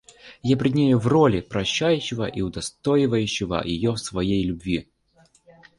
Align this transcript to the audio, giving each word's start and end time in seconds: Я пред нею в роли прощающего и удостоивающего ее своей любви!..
Я 0.41 0.57
пред 0.57 0.73
нею 0.73 0.97
в 0.97 1.05
роли 1.05 1.41
прощающего 1.41 2.25
и 2.25 2.41
удостоивающего 2.41 3.61
ее 3.63 3.97
своей 3.97 4.43
любви!.. 4.45 4.89